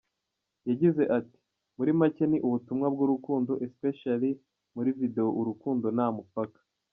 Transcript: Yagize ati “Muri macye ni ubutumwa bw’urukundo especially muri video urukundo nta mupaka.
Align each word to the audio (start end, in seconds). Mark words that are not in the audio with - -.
Yagize 0.67 1.03
ati 1.17 1.37
“Muri 1.77 1.91
macye 1.99 2.23
ni 2.31 2.37
ubutumwa 2.47 2.87
bw’urukundo 2.93 3.51
especially 3.67 4.31
muri 4.75 4.89
video 4.99 5.25
urukundo 5.39 5.87
nta 5.97 6.07
mupaka. 6.15 6.59